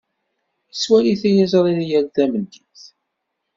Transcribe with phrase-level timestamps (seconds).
[0.69, 2.79] Yettwali tiliẓri yal tameddit.